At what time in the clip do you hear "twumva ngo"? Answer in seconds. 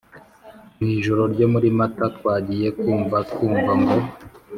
3.29-3.97